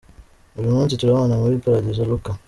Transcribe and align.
"Uyu 0.59 0.73
munsi 0.75 0.99
turabana 0.99 1.41
muri 1.41 1.61
Paradizo" 1.63 2.03
Luka:. 2.11 2.31